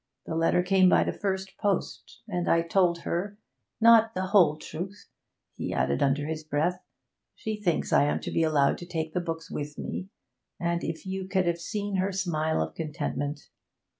[0.25, 3.37] The letter came by the first post, and I told her
[3.79, 5.07] not the whole truth,'
[5.53, 6.83] he added, under his breath.
[7.35, 10.09] 'She thinks I am to be allowed to take the books with me;
[10.59, 13.49] and if you could have seen her smile of contentment.